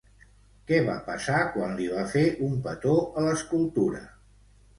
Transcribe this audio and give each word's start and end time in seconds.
Què 0.69 0.77
va 0.87 0.95
passar 1.09 1.41
quan 1.57 1.75
li 1.81 1.89
va 1.91 2.07
fer 2.15 2.25
un 2.47 2.57
petó 2.65 2.95
a 3.03 3.27
l'escultura? 3.29 4.03